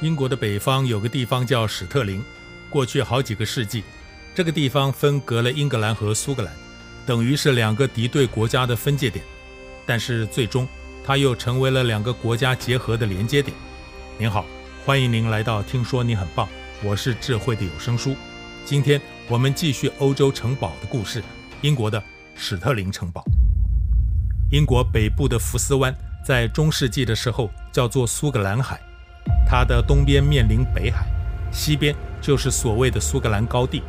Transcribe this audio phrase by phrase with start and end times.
[0.00, 2.24] 英国的北方有个地方叫史特灵，
[2.70, 3.84] 过去好几个世纪，
[4.34, 6.50] 这个地方分隔了英格兰和苏格兰，
[7.04, 9.22] 等于是两个敌对国家的分界点。
[9.84, 10.66] 但是最终，
[11.04, 13.54] 它又成为了两个国家结合的连接点。
[14.16, 14.46] 您好，
[14.86, 16.46] 欢迎您来到《听说你很棒》，
[16.82, 18.16] 我是智慧的有声书。
[18.64, 18.98] 今天
[19.28, 21.22] 我们继续欧洲城堡的故事，
[21.60, 22.02] 英国的
[22.34, 23.22] 史特灵城堡。
[24.50, 25.94] 英国北部的福斯湾，
[26.26, 28.80] 在中世纪的时候叫做苏格兰海。
[29.50, 31.04] 它的东边面临北海，
[31.50, 33.82] 西边就是所谓的苏格兰高地。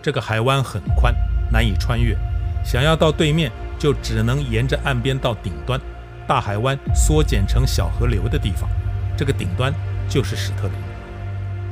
[0.00, 1.12] 这个海湾很宽，
[1.50, 2.16] 难以穿越。
[2.64, 5.80] 想要到对面，就只能沿着岸边到顶端。
[6.28, 8.70] 大海湾缩减成小河流的地方，
[9.16, 9.74] 这个顶端
[10.08, 10.74] 就是史特灵。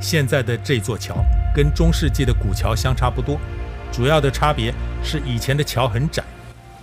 [0.01, 1.15] 现在的这座桥
[1.55, 3.39] 跟中世纪的古桥相差不多，
[3.89, 6.21] 主要的差别是以前的桥很窄，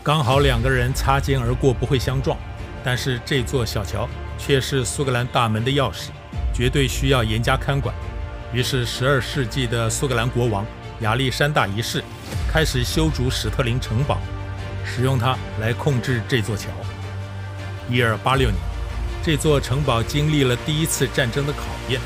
[0.03, 2.35] 刚好两个人擦肩而过不会相撞。
[2.83, 6.09] 但是这座小桥却是苏格兰大门的钥匙。
[6.57, 7.95] 绝对需要严加看管。
[8.51, 10.65] 于是，十二世纪的苏格兰国王
[11.01, 12.03] 亚历山大一世
[12.51, 14.19] 开始修筑史特灵城堡，
[14.83, 16.69] 使用它来控制这座桥。
[17.91, 18.57] 一二八六年，
[19.23, 21.59] 这座城堡经历了第一次战争的考
[21.91, 22.01] 验。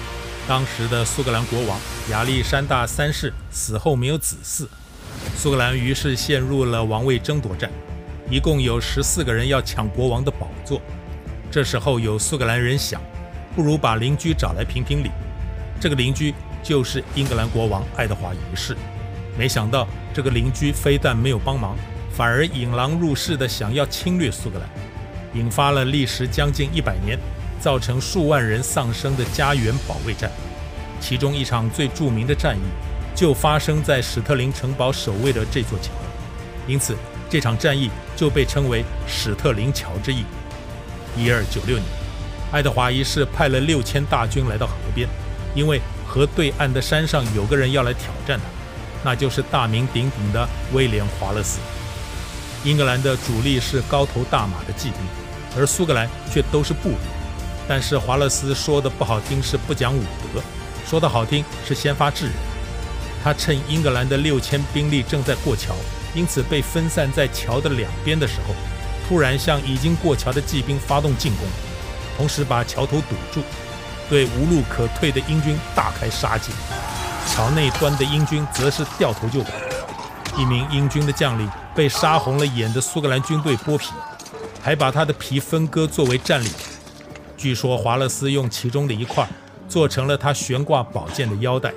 [0.49, 1.79] 当时的苏格兰国王
[2.11, 4.67] 亚历山大三世死后没有子嗣，
[5.37, 7.71] 苏格兰于是陷入了王位争夺战，
[8.29, 10.83] 一共有十四个人要抢国王的宝座。
[11.53, 13.01] 这时候，有苏格兰人想。
[13.55, 15.11] 不如把邻居找来评评理。
[15.81, 18.77] 这个邻居就是英格兰国王爱德华一世。
[19.39, 21.77] 没想到这个邻居非但没有帮忙，
[22.13, 24.69] 反而引狼入室的想要侵略苏格兰，
[25.35, 27.19] 引发了历时将近一百年、
[27.59, 30.31] 造成数万人丧生的家园保卫战。
[31.01, 32.61] 其中一场最著名的战役
[33.15, 35.91] 就发生在史特灵城堡守卫的这座桥，
[36.67, 36.95] 因此
[37.31, 40.25] 这场战役就被称为史特灵桥之役。
[41.17, 42.00] 一二九六年。
[42.53, 45.09] 爱德华一世派了六千大军来到河边，
[45.55, 51.61] 因为河对岸的山上有个人要来挑战他，那就是大名鼎鼎的威廉·华勒斯。
[52.65, 54.99] 英格兰的主力是高头大马的骑兵，
[55.57, 56.99] 而苏格兰却都是步兵。
[57.69, 60.03] 但是华勒斯说的不好听是不讲武
[60.35, 60.43] 德，
[60.85, 62.35] 说的好听是先发制人。
[63.23, 65.73] 他趁英格兰的六千兵力正在过桥，
[66.15, 68.55] 因此被分散在桥的两边的时候，
[69.09, 71.47] 突然向已经过桥的骑兵发动进攻。
[72.17, 73.43] 同时把桥头堵住，
[74.09, 76.53] 对无路可退的英军大开杀戒。
[77.27, 79.51] 桥内端的英军则是掉头就跑。
[80.37, 83.91] 一名英军的将领被杀红了眼的苏格兰军队剥皮，
[84.63, 86.57] 还把他的皮分割作为战利品。
[87.37, 89.29] 据说华勒斯用其中的一块
[89.69, 91.73] 做成了他悬挂宝剑的腰带。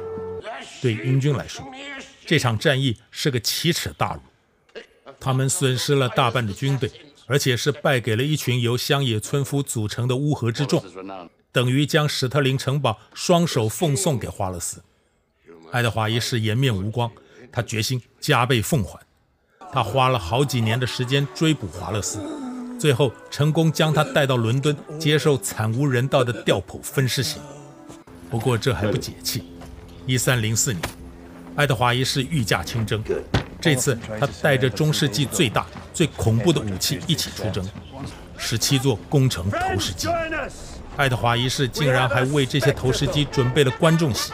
[0.82, 1.66] 对英军来说，
[2.26, 4.82] 这场战役是个奇耻大辱，
[5.20, 6.92] 他们损失了大半的军队。
[7.28, 10.84] 而且是败给了一群由乡野村夫组成的乌合之众，
[11.52, 14.82] 等于将史特灵城堡双手奉送给华勒斯。
[15.72, 17.12] 爱德华一世颜面无光，
[17.52, 19.00] 他决心加倍奉还。
[19.72, 22.20] 他花了好几年的时间追捕华勒斯，
[22.80, 27.42] 最后成功将他带到伦敦接受惨无人道的吊普分尸刑。
[28.30, 29.44] 不过这还不解气，
[30.06, 30.82] 一三零四年，
[31.56, 33.04] 爱德华一世御驾亲征。
[33.64, 37.66] 这次他带着中世纪最大、最恐怖的武器一起出征，
[38.38, 40.10] 十七座攻城投石机。
[40.98, 44.34] 爱德华一世竟然还为这些投石机准备了观众席，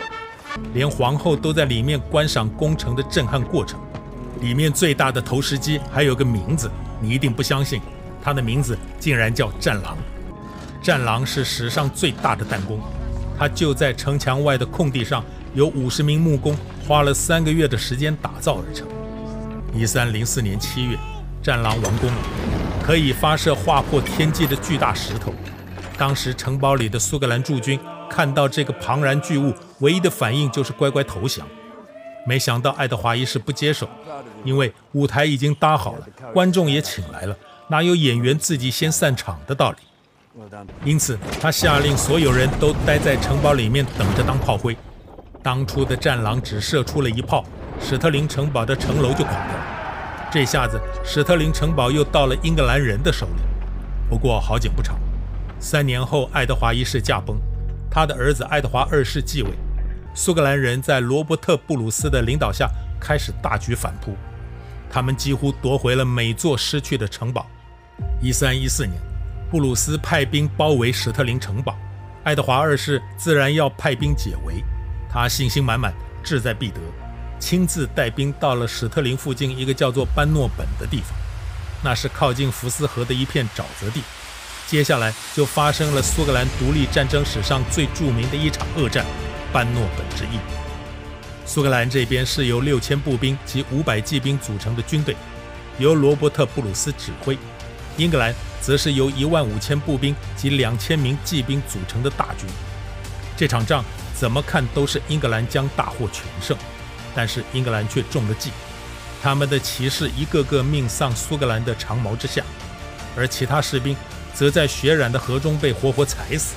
[0.74, 3.80] 连皇后都在里面观赏攻城的震撼过程。
[4.42, 6.68] 里面最大的投石机还有个名字，
[7.00, 7.80] 你一定不相信，
[8.24, 9.96] 它的名字竟然叫战狼。
[10.82, 12.80] 战狼是史上最大的弹弓，
[13.38, 15.24] 它就在城墙外的空地上，
[15.54, 16.58] 由五十名木工
[16.88, 18.88] 花了三个月的时间打造而成。
[19.74, 20.98] 一三零四年七月，
[21.44, 22.18] 战狼完工了，
[22.84, 25.34] 可以发射划破天际的巨大石头。
[25.98, 31.48] 当时城堡里的苏格兰驻军看到这个庞然巨物，唯一的反应就是乖乖投降。
[32.26, 33.88] 没想到爱德华一世不接受，
[34.44, 37.36] 因为舞台已经搭好了，观众也请来了，
[37.68, 39.78] 哪有演员自己先散场的道理？
[40.84, 44.76] 因此，他下令所有人都待在城堡里面等着当炮灰。
[45.42, 47.46] 当初的战狼只射出了一炮。
[47.80, 53.42] 史特灵城堡的城楼就垮掉了，这下子史特灵城堡又到了英格兰人的手里。
[54.10, 55.00] 不过好景不长，
[55.60, 57.38] 三年后爱德华一世驾崩，
[57.90, 59.50] 他的儿子爱德华二世继位。
[60.14, 64.16] 苏格兰人在罗伯特·布鲁斯的领导下开始大举反扑，
[64.90, 67.48] 他们几乎夺回了每座失去的城堡。
[68.22, 69.00] 一三一四年，
[69.50, 71.76] 布鲁斯派兵包围史特灵城堡，
[72.24, 74.64] 爱德华二世自然要派兵解围，
[75.10, 75.94] 他信心满满，
[76.24, 76.80] 志在必得。
[77.40, 81.18] 亲自带兵到了史特灵附近一个叫做班诺本的地方，
[81.84, 84.02] 那是靠近福斯河的一片沼泽地。
[84.68, 89.04] 接下来就发生了苏格兰独立战争史上最著名的一场恶战——
[89.52, 90.38] 班诺本之役。
[91.46, 95.16] 苏格兰这边是由六千步兵及五百骑兵组成的军队，
[95.80, 97.36] 由罗伯特·布鲁斯指挥；
[97.98, 98.32] 英格兰
[98.62, 102.48] 则是由一万五千步兵及两千名骑兵组成的大军。
[103.36, 103.84] 这场仗
[104.14, 106.56] 怎么看都是英格兰将大获全胜，
[107.20, 108.50] 但是英格兰却中了计，
[109.22, 112.42] 他们的骑士一个个命丧苏格兰的长矛之下，
[113.14, 113.94] 而其他士兵
[114.34, 116.56] 则在血染的河中被活活踩死。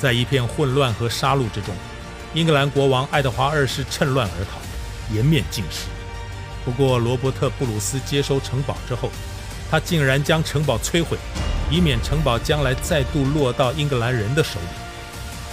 [0.00, 1.74] 在一片混乱和杀戮之中，
[2.32, 5.82] 英格兰国王爱德华二世趁乱而逃，颜面尽失。
[6.64, 9.10] 不过，罗伯特·布鲁斯接收城堡之后，
[9.70, 11.18] 他竟然将城堡摧毁，
[11.70, 14.66] 以免城堡将来再度落到英格兰人的手里。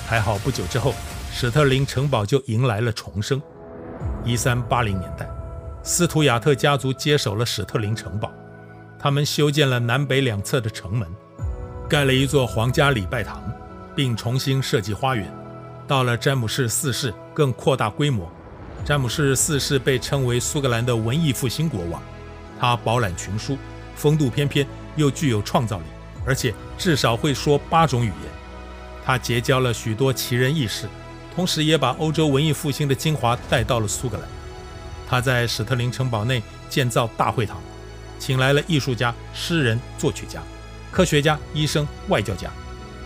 [0.08, 0.96] 还好，不久之后，
[1.34, 3.42] 史特灵城堡就迎来了重生。
[4.24, 5.28] 一三八零年代，
[5.82, 8.32] 斯图亚特家族接手了史特灵城堡，
[9.00, 11.08] 他们修建了南北两侧的城门，
[11.90, 13.42] 盖了一座皇家礼拜堂，
[13.96, 15.32] 并重新设计花园。
[15.88, 18.32] 到了詹姆士四世，更扩大规模。
[18.86, 22.02] 詹姆士四世被称为苏格兰的文艺复兴国王，
[22.60, 23.58] 他饱览群书，
[23.96, 24.66] 风度翩翩，
[24.96, 25.84] 又具有创造力，
[26.26, 28.16] 而且至少会说八种语言。
[29.04, 30.88] 他结交了许多奇人异士，
[31.36, 34.28] 同时也把欧洲文艺复兴的精华带到了苏格兰。
[35.08, 37.58] 他在史特灵城堡内建造大会堂，
[38.20, 40.42] 请来了艺术家、诗人、作曲家、
[40.92, 42.50] 科学家、医生、外交家。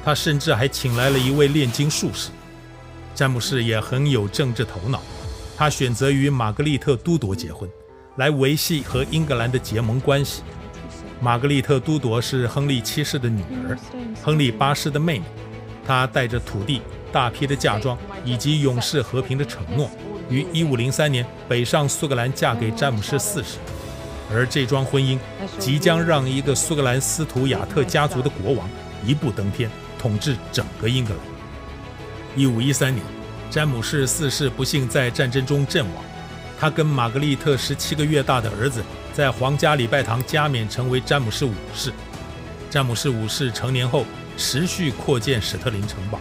[0.04, 2.30] 他甚至还请来了一位炼金术士。
[3.16, 5.02] 詹姆士也很有政治头脑，
[5.58, 7.68] 他选择与玛格丽特·都铎结婚，
[8.18, 10.44] 来维系和英格兰的结盟关系。
[11.22, 13.80] 玛格丽特·都铎是亨利七世的女儿，
[14.22, 15.26] 亨利八世的妹妹。
[15.88, 16.82] 她带着土地、
[17.16, 19.90] 大批的嫁妆以及永世和平的承诺，
[20.30, 23.52] 于1503年北上苏格兰，嫁给詹姆士四世。
[24.30, 25.18] 而这桩婚姻
[25.58, 28.70] 即将让一个苏格兰斯图亚特家族的国王
[29.06, 31.24] 一步登天，统治整个英格兰。
[32.36, 33.02] 一五一三年，
[33.50, 36.04] 詹姆士四世不幸在战争中阵亡，
[36.60, 38.84] 他跟玛格丽特十七个月大的儿子
[39.14, 41.94] 在皇家礼拜堂加冕成为詹姆士五世。
[42.70, 44.04] 詹姆士五世成年后
[44.36, 46.20] 持续扩建史特灵城堡，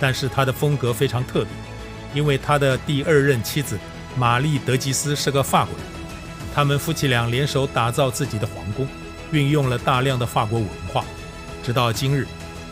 [0.00, 1.50] 但是他的风格非常特别，
[2.14, 3.78] 因为他的第二任妻子
[4.16, 5.84] 玛丽德吉斯是个法国人，
[6.54, 8.86] 他们夫妻俩联手打造自己的皇宫，
[9.32, 11.04] 运用了大量的法国文化，
[11.62, 12.26] 直到今日。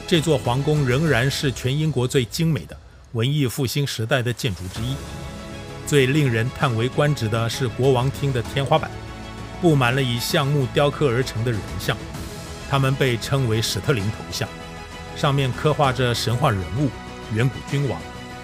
[0.07, 2.77] 这座皇宫仍然是全英国最精美的
[3.13, 4.95] 文艺复兴时代的建筑之一。
[5.87, 8.91] 最令人叹为观止的是国王厅的天花板，
[9.61, 11.97] 布满了以橡木雕刻而成的人像，
[12.69, 14.49] 他们被称为史特灵头像，
[15.17, 16.91] 上面刻画着神话人物、
[17.35, 18.01] 远古君王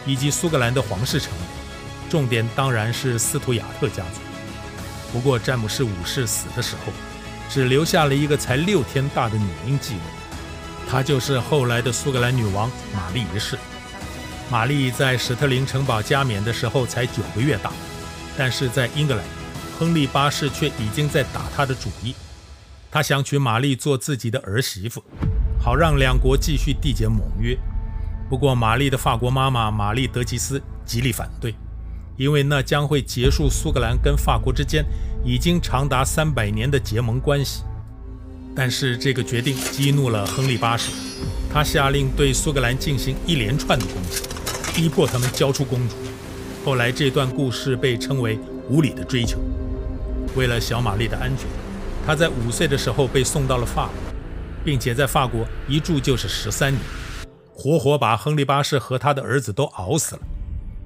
[0.07, 1.43] 以及苏格兰的皇室成员。
[2.11, 4.21] 重点当然是斯图亚特家族。
[5.13, 6.93] 不过詹姆士五世死的时候，
[7.51, 10.01] 只留下了一个才六天大的女婴继位。
[10.89, 13.59] 她就是后来的苏格兰女王玛丽一世。
[14.51, 17.71] 玛丽在史特灵城堡加冕的时候才九个月大，
[18.37, 19.23] 但是在英格兰，
[19.79, 22.15] 亨利八世却已经在打她的主意。
[22.91, 25.05] 他想娶玛丽做自己的儿媳妇，
[25.63, 27.55] 好让两国继续缔结盟约。
[28.29, 31.55] 不过，玛丽的法国妈妈玛丽德吉斯极力反对，
[32.17, 34.85] 因为那将会结束苏格兰跟法国之间
[35.25, 37.63] 已经长达三百年的结盟关系。
[38.55, 40.91] 但是这个决定激怒了亨利八世，
[41.51, 44.23] 他下令对苏格兰进行一连串的攻击，
[44.75, 45.95] 逼迫他们交出公主。
[46.65, 49.39] 后来这段故事被称为“无理的追求”。
[50.37, 51.47] 为了小玛丽的安全，
[52.07, 53.95] 她在五岁的时候被送到了法国，
[54.63, 56.83] 并且在法国一住就是十三年，
[57.61, 60.23] 活活把亨利八世和他的儿子都熬死了。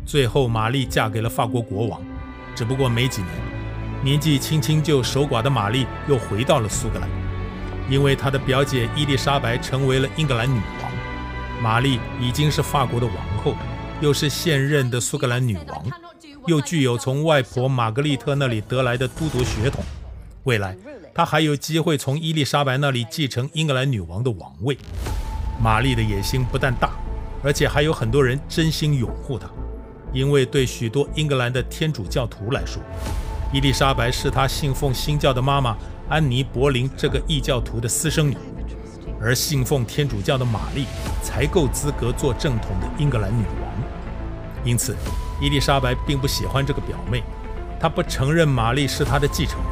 [0.06, 2.00] 最后，玛丽嫁给了法国国王，
[2.54, 3.30] 只不过没几年，
[4.02, 7.06] 年纪轻轻就守寡的玛丽又回到了苏格兰。
[7.90, 13.54] 因为她的表姐伊丽莎白成为了英格兰女王，玛丽已经是法国的王后，
[14.00, 15.84] 又是现任的苏格兰女王，
[16.46, 19.84] 又具有从外婆玛格丽特那里得来的都铎血统，
[20.44, 20.74] 未来
[21.12, 24.78] 她还有机会从伊丽莎白那里继承英格兰女王的王位。
[25.62, 26.90] 玛丽的野心不但大，
[27.45, 29.47] 而且还有很多人真心拥护她，
[30.12, 32.83] 因为对许多英格兰的天主教徒来说，
[33.52, 35.76] 伊丽莎白是她信奉新教的妈妈。
[36.09, 38.37] 安妮·博林这个异教徒的私生女，
[39.19, 40.85] 而信奉天主教的玛丽
[41.23, 43.73] 才够资格做正统的英格兰女王。
[44.62, 44.95] 因此，
[45.40, 47.23] 伊丽莎白并不喜欢这个表妹，
[47.81, 49.71] 她不承认玛丽是她的继承人。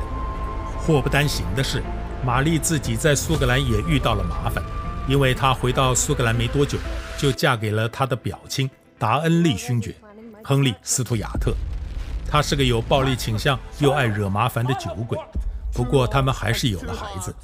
[0.78, 1.82] 祸不单行的是，
[2.24, 4.64] 玛丽自己在苏格兰也遇到了麻烦，
[5.10, 6.78] 因为她回到苏格兰没多久，
[7.18, 9.92] 就嫁给了她的表亲达恩利勋爵
[10.44, 11.52] 亨利·斯图亚特。
[12.30, 15.18] 他是个有暴力倾向又爱惹麻烦的酒鬼。
[15.74, 17.34] 不过，他们还是有了孩子，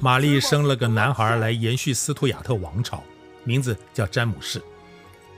[0.00, 3.00] 玛丽生了个男孩来延续斯图亚特王朝，
[3.44, 4.60] 名字叫詹姆士。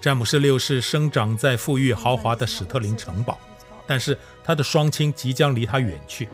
[0.01, 3.39] 詹姆士六世生长在富裕豪华的史特灵城堡，
[3.87, 6.31] 但是他的双亲即将离他远去。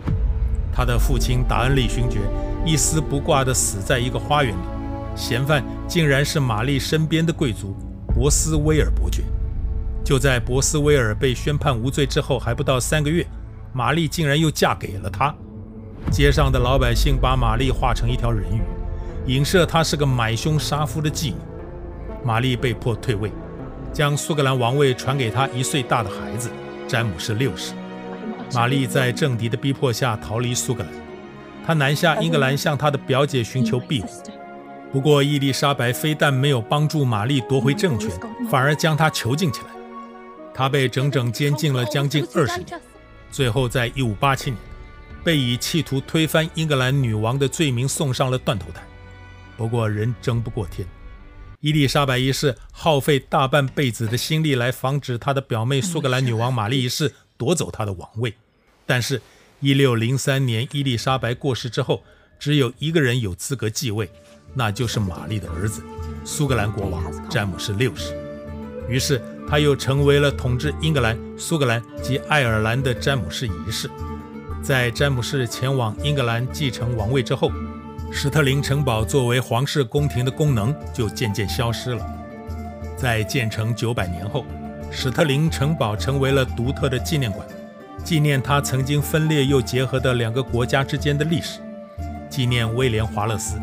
[0.73, 2.21] 他的父亲达恩利勋爵
[2.65, 4.80] 一丝不挂地死在一个花园里，
[5.15, 7.75] 嫌犯竟然是玛丽身边的贵族
[8.15, 9.23] 博斯威尔伯爵。
[10.03, 13.27] 就在博斯威尔被宣判无罪之后，还不到三个月，
[13.73, 15.35] 玛丽竟然又嫁给了他。
[16.11, 18.63] 街上的老百姓把玛丽画成一条人鱼，
[19.33, 21.37] 影射她是个买凶杀夫的妓女。
[22.25, 23.31] 玛丽被迫退位，
[23.93, 26.51] 将苏格兰王位传给她一岁大的孩子
[26.89, 27.75] 詹姆士六世。
[28.55, 30.93] 玛丽在政敌的逼迫下逃离苏格兰，
[31.65, 34.09] 她南下英格兰向她的表姐寻求庇护。
[34.93, 38.11] 不过伊丽莎白非但没有帮助玛丽夺回政权，
[38.51, 39.67] 反而将她囚禁起来。
[40.53, 42.81] 她被整整监禁了将近二十年，
[43.31, 44.59] 最后在一五八七年，
[45.23, 48.83] 被以企图推翻英格兰女王的罪名送上了断头台。
[49.57, 50.87] 不过人争不过天，
[51.61, 58.35] 伊丽莎白一世耗费大半辈子的心力来防止她的表妹苏格兰女王玛丽一世夺走她的王位。
[58.87, 59.23] 但是，
[59.61, 62.03] 一六零三年伊丽莎白过世之后，
[62.41, 64.11] 只有一个人有资格继位，
[64.55, 65.83] 那就是玛丽的儿子，
[66.25, 68.15] 苏格兰国王詹姆士六世。
[68.89, 73.89] 于是，他又成为了统治英格兰、苏格兰及爱尔兰的詹姆士一世。
[74.63, 77.51] 在詹姆士前往英格兰继承王位之后，
[78.13, 82.05] 史特灵城堡作为皇室宫廷的功能就渐渐消失了。
[82.97, 84.45] 在建成九百年后，
[84.91, 87.47] 史特灵城堡成为了独特的纪念馆。
[88.03, 91.61] 纪念他曾经分裂又结合的两个国家之间的历史，
[92.29, 93.57] 纪念威廉·华勒斯、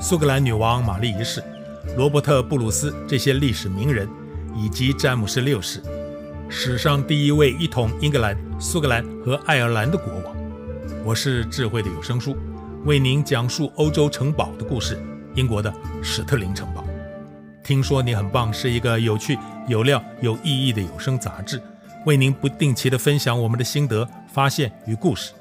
[0.00, 1.42] 苏格兰女王玛丽一世、
[1.96, 4.08] 罗伯特·布鲁斯这些历史名人，
[4.54, 5.82] 以及詹姆士六世，
[6.48, 10.36] 史上第一位一统英格兰、苏格兰和爱尔兰的国王。
[11.04, 12.36] 我是智慧的有声书，
[12.84, 14.98] 为您讲述欧洲城堡的故事。
[15.34, 16.82] 英国的史特灵城堡。
[17.62, 19.38] 听说你很棒，是一个有趣、
[19.68, 21.60] 有料、有意义的有声杂志。
[22.06, 25.32] 为您不定期的分享我们的心得、发现与故事，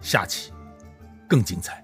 [0.00, 0.52] 下期
[1.28, 1.81] 更精彩。